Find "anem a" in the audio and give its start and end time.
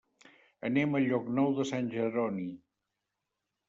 0.69-1.03